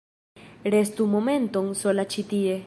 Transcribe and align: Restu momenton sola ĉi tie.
Restu 0.75 1.05
momenton 1.11 1.71
sola 1.83 2.07
ĉi 2.15 2.25
tie. 2.35 2.59